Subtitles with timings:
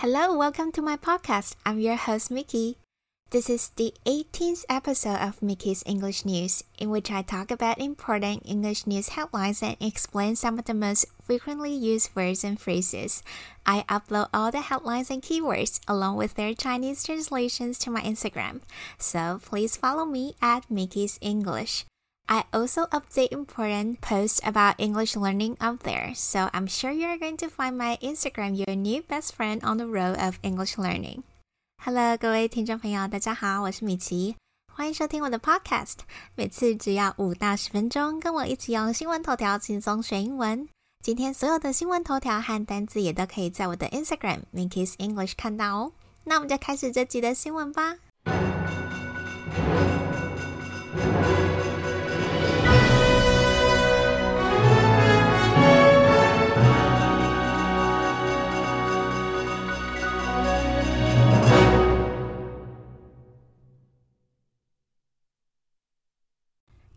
[0.00, 1.56] Hello, welcome to my podcast.
[1.64, 2.76] I'm your host, Mickey.
[3.30, 8.42] This is the 18th episode of Mickey's English News, in which I talk about important
[8.44, 13.22] English news headlines and explain some of the most frequently used words and phrases.
[13.64, 18.60] I upload all the headlines and keywords along with their Chinese translations to my Instagram,
[18.98, 21.86] so please follow me at Mickey's English.
[22.27, 27.35] I also update important posts about English learning up there, so I'm sure you're going
[27.37, 31.23] to find my Instagram your new best friend on the road of English learning.
[31.83, 34.35] Hello，各位听众朋友，大家好，我是米奇，
[34.73, 35.97] 欢迎收听我的 Podcast。
[36.35, 40.69] 每次只要五到十分钟，跟我一起用新闻头条轻松学英文。
[41.03, 45.91] 今天所有的新闻头条和单字也都可以在我的 Instagram Mickey's English 看到哦。
[46.23, 47.97] 那我们就开始这集的新闻吧。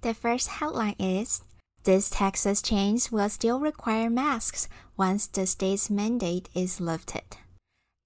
[0.10, 1.42] The first headline is
[1.84, 7.22] this Texas chains will still require masks once the state's mandate is lifted.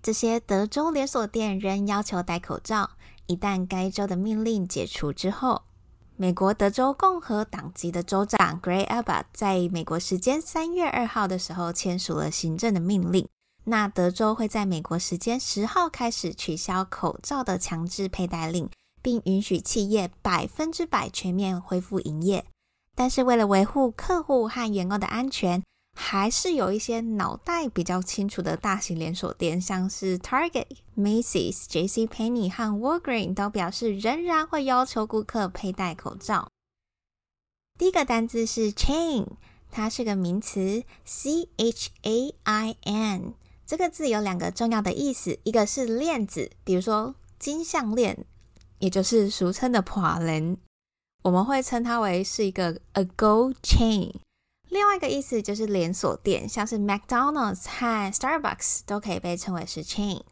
[0.02, 2.90] 这些德州连锁店仍要求戴口罩，
[3.28, 5.62] 一旦该州的命令解除之后。
[6.18, 13.30] 美国德州共和党籍的州长 Gray Abbott 在美国时间三月二号的时候签署了行政的命令。
[13.64, 18.70] 那德州会在美国时间十号开始取消口罩的强制佩戴令。
[19.04, 22.46] 并允许企业百分之百全面恢复营业，
[22.96, 25.62] 但是为了维护客户和员工的安全，
[25.96, 30.66] 还是有一些脑袋比较清楚的大型连锁店，像是 Target、
[30.98, 32.08] Macy's、J.C.
[32.08, 36.48] Penney 和 Walgreens 都表示仍然会要求顾客佩戴口罩。
[37.78, 39.28] 第一个单字是 chain，
[39.70, 43.34] 它是个名词，C H A I N
[43.66, 48.26] 这个字有两个重要的意思，一个是链子，比如说金项链。
[48.84, 50.58] 也就是俗称的破链，
[51.23, 54.13] 我们会称它为是一个 a gold chain。
[54.68, 60.24] 另外一个意思就是连锁店，像是 McDonald's 和 Starbucks 都可以被称为是 chain。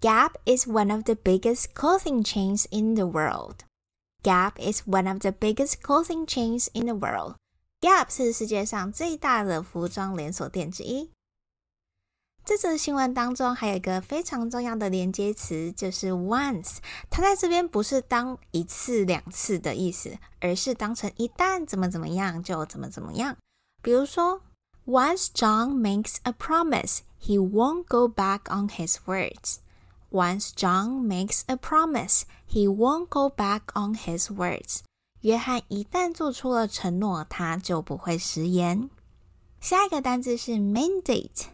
[0.00, 3.64] Gap is one of the biggest clothing chains in the world.
[4.22, 7.34] Gap is one of the biggest clothing chains in the world.
[7.80, 11.10] Gap 是世界上最大的服装连锁店之一。
[12.48, 16.78] 这则新闻当中还有一个非常重要的连接词，就是 once。
[17.10, 23.36] 它在这边不是当一次、两次的意思，而是当成一旦怎么怎么样就怎么怎么样。
[23.82, 24.40] 比如说
[24.86, 29.56] ，Once John makes a promise, he won't go back on his words.
[30.10, 34.78] Once John makes a promise, he won't go back on his words.
[35.20, 38.88] 约翰一旦做出了承诺，他就不会食言。
[39.60, 41.48] 下一个单字是 mandate。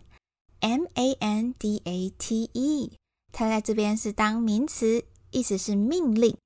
[0.65, 2.93] M A N D A T E，
[3.33, 6.39] 它在这边是当名词，意思是命令。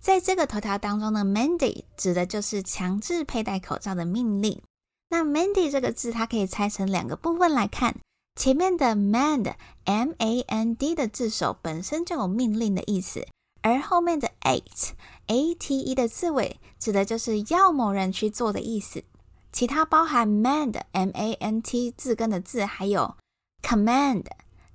[0.00, 4.62] 在这个头条当中的，mandate 指的就是强制佩戴口罩的命令。
[5.10, 7.96] 那 mandate 这个字，它可以拆成两个部分来看。
[8.40, 9.52] 前面的 mand
[9.82, 13.26] M A N D 的字首本身就有命令的意思，
[13.62, 14.90] 而后面的 ate
[15.26, 19.02] A T E 的字尾指的就是要某人去做的意思。
[19.50, 23.16] 其他包含 mand M A N T 字根的字还有。
[23.64, 24.26] Command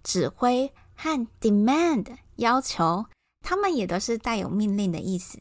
[0.03, 3.05] 指挥和 demand 要求，
[3.41, 5.39] 它们也都是带有命令的意思。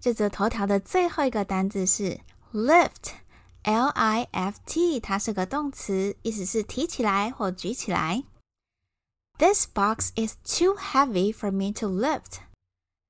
[0.00, 2.20] 这则头条的最后一个单字是
[2.52, 8.22] lift，L I F T，它是个动词，意思是提起来或举起来。
[9.38, 12.38] This box is too heavy for me to lift.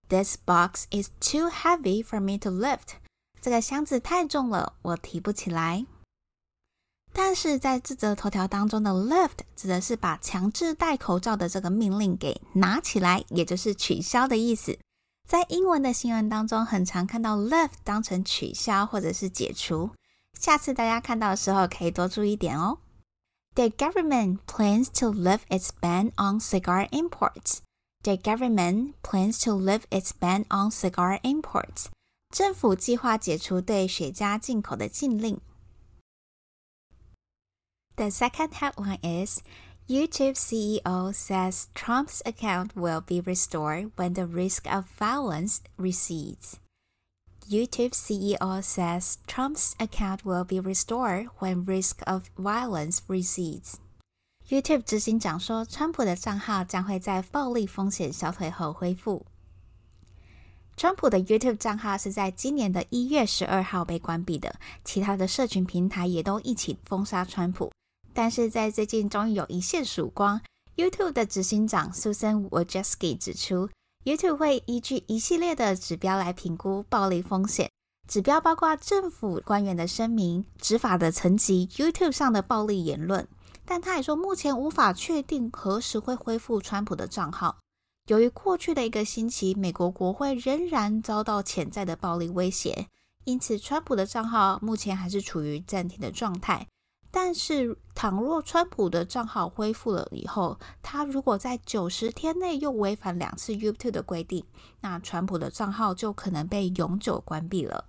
[0.08, 2.96] This box is too heavy for me to lift.
[3.42, 5.84] 这个箱子太重了，我提不起来。
[7.12, 14.78] 但是在这则头条当中的 lift 指的是把强制戴口罩的这个命令给拿起来，也就是取消的意思。
[15.28, 19.90] 在英文的新闻当中，很常看到 lift 当成取消或者是解除。
[20.38, 22.78] 下次大家看到的时候，可以多注意点哦。
[23.54, 27.58] The government plans to lift its ban on cigar imports.
[28.03, 31.86] The government plans to lift its ban on cigar imports.
[32.34, 35.38] 政府计划解除对雪茄进口的禁令。
[38.02, 39.41] The second headline is
[39.90, 46.59] YouTube CEO says Trump's account will be restored when the risk of violence recedes.
[47.49, 53.78] YouTube CEO says Trump's account will be restored when risk of violence recedes.
[54.47, 59.25] YouTube 执行长说，川普的账号将会在暴力风险消退后恢复。
[60.75, 67.72] 川普的 YouTube 账号是在今年的一月十二号被关闭的，其他的社群平台也都一起封杀川普。
[68.14, 70.41] 但是在最近终于有一线曙光
[70.76, 73.68] YouTube 的执行长 Susan Wojcicki 指出
[74.04, 77.70] ，YouTube 会依据一系列的指标来评估暴力风险。
[78.09, 83.26] 指标包括政府官员的声明、执法的层级、YouTube 上的暴力言论。
[83.64, 87.58] 但他也说，目前无法确定何时会恢复川普的账号。
[88.08, 92.88] 由于过去的一个星期，美国国会仍然遭到潜在的暴力威胁，
[93.24, 96.66] 因此川普的账号目前还是处于暂停的状态。
[97.14, 104.47] 但是，倘若川普的账号恢复了以后，他如果在九十天内又违反两次 YouTube 的规定，
[104.80, 107.84] 那川普的账号就可能被永久关闭了。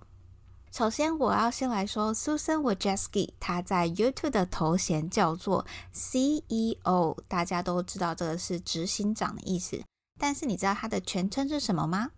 [0.70, 9.82] 首先，我要先来说 Susan Wojcicki，他在 YouTube 的头衔叫做 CEO，大家都知道这个是执行长的意思。
[10.20, 12.10] 但是你知道他的全称是什么吗？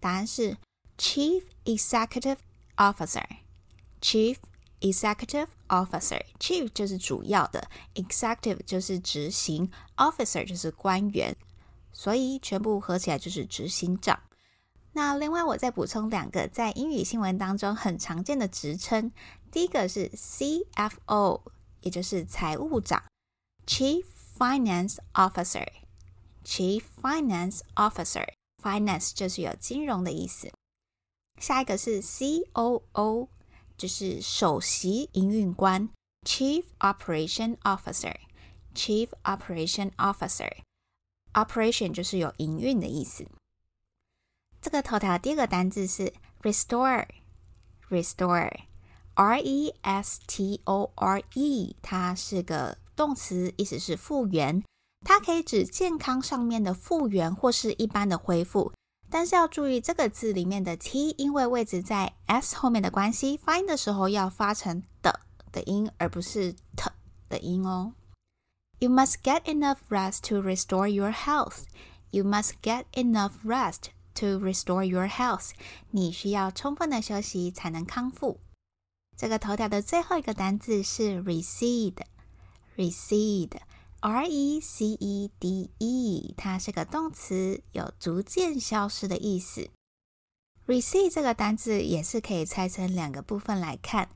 [0.00, 0.56] 答案是
[0.98, 2.38] Chief Executive
[2.76, 4.38] Officer，Chief。
[4.82, 11.36] Executive Officer，Chief 就是主要的，Executive 就是执行，Officer 就是官员，
[11.92, 14.20] 所以全部合起来就是执行长。
[14.92, 19.12] 那另外我再补充两个在英语新闻当中很常见的职称，
[19.50, 21.40] 第一个是 CFO，
[21.80, 23.02] 也就是财务长
[23.66, 24.04] ，Chief
[24.36, 25.68] Finance Officer。
[26.44, 30.50] Chief Finance Officer，Finance 就是有金融的意思。
[31.38, 33.28] 下一个是 COO。
[33.82, 35.90] 就是首席营运官
[36.24, 43.26] （Chief Operation Officer），Chief Operation Officer，Operation 就是有营运的意思。
[44.60, 46.12] 这个头条第一个单字是
[46.42, 54.62] restore，restore，R E S T O R E，它是个动词，意思是复原，
[55.04, 58.72] 它可以指健康上面的复原或是一般的恢复。
[59.12, 65.20] 但是要注意，这个字里面的 t 因为位置在 s 后面的关系，发音的时候要发成的
[65.52, 66.90] 的音，而不是 t
[67.28, 67.92] 的音哦。
[68.78, 71.64] You must get enough rest to restore your health.
[72.10, 75.50] You must get enough rest to restore your health.
[75.90, 78.40] 你需要充分的休息才能康复。
[79.14, 81.98] 这个头条的最后一个单字是 recede.
[84.02, 85.30] Recede.
[86.36, 89.70] 它是个动词，有逐渐消失的意思。
[90.66, 94.08] recede 这个单字也是可以拆成两个部分来看，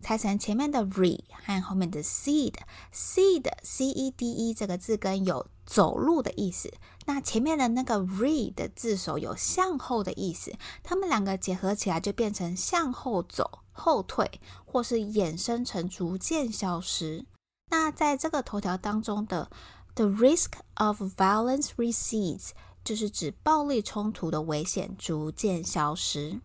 [0.00, 2.54] 拆成前面的 re 和后面的 seed。
[2.94, 6.72] seed C E D E 这个字根有走路的意思，
[7.04, 17.26] 那前面的那个 re 的字首有向后的意思，它们两个结合起来就变成向后走、后退，或是衍生成逐渐消失。
[17.69, 19.49] 那在这个头条当中的
[19.95, 22.51] "The risk of violence recedes"
[22.83, 26.41] 就是指暴力冲突的危险逐渐消失。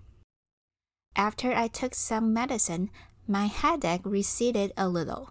[1.15, 2.91] After I took some medicine,
[3.27, 5.31] my headache receded a little.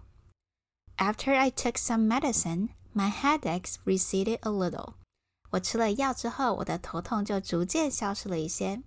[0.97, 4.95] After I took some medicine, my headaches receded a little.
[5.51, 8.81] 我吃了药之后，我的头痛就逐渐消失了一些。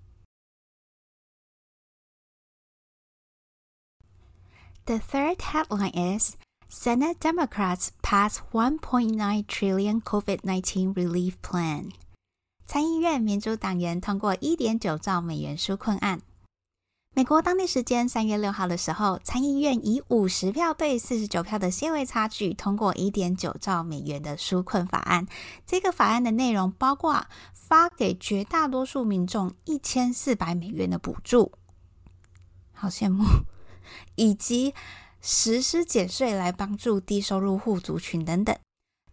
[4.84, 6.36] The third headline is
[6.75, 11.91] Senate Democrats pass 1.9 trillion COVID-19 relief plan。
[12.65, 16.21] 参议院民主党员通过1.9兆美元纾困案。
[17.13, 25.27] 美国当地时间3月6号的时候，参议院以50票对49票的些微差距通过1.9兆美元的纾困法案。
[25.67, 31.51] 这个法案的内容包括发给绝大多数民众1400美元的补助，
[32.73, 33.23] 好羡慕，
[34.15, 34.73] 以及。
[35.23, 38.55] 实施减税来帮助低收入户族群等等。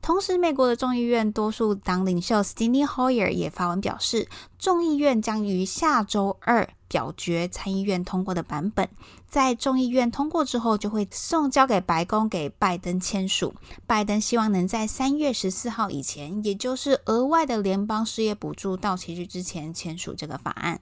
[0.03, 8.89] 同时，美国的众议院多数党领袖 Steny Hoyer 也发文表示，众议院将于下周二表决参议院通过的版本。
[9.29, 13.55] 在众议院通过之后，就会送交给白宫给拜登签署。
[13.87, 20.81] 拜登希望能在三月十四号以前，也就是额外的联邦失业补助到期日之前签署这个法案。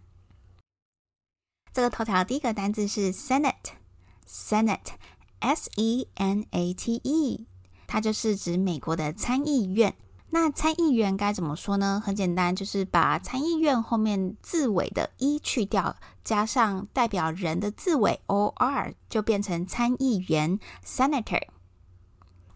[1.73, 4.78] 这个头条第一个单字是 Senate，Senate。
[5.40, 7.47] S E N A T E，
[7.87, 9.95] 它就是指美国的参议院。
[10.30, 12.02] 那参议员该怎么说呢？
[12.04, 21.49] 很简单，就是把参议院后面字尾的 e 去掉，加上代表人的字尾 o r，就变成参议员 （senator）。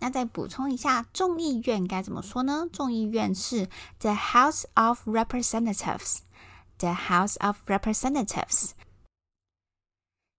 [0.01, 2.67] 那再补充一下，众议院该怎么说呢？
[2.71, 3.71] 众议院是
[4.01, 8.73] the House of Representatives，the House of Representatives。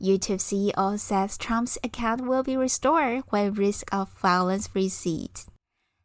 [0.00, 5.46] YouTube CEO says Trump's account will be restored when risk of violence recedes.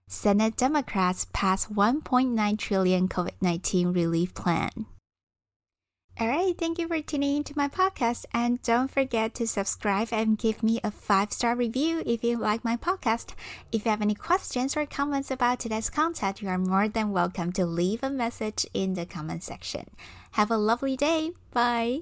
[0.07, 4.87] Senate Democrats pass 1.9 trillion COVID-19 relief plan.
[6.19, 10.37] All right, thank you for tuning into my podcast and don't forget to subscribe and
[10.37, 13.35] give me a 5-star review if you like my podcast.
[13.71, 17.53] If you have any questions or comments about today's content, you are more than welcome
[17.53, 19.91] to leave a message in the comment section.
[20.31, 21.31] Have a lovely day.
[21.51, 22.01] Bye.